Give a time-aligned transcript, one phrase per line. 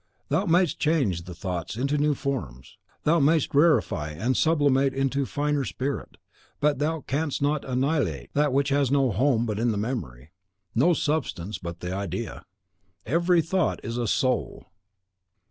[0.29, 5.21] Thou mayst change the thoughts into new forms; thou mayst rarefy and sublimate it into
[5.21, 6.17] a finer spirit,
[6.59, 10.31] but thou canst not annihilate that which has no home but in the memory,
[10.73, 12.43] no substance but the idea.
[13.05, 14.71] EVERY THOUGHT IS A SOUL!